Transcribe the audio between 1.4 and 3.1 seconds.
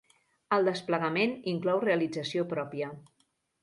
inclou realització pròpia.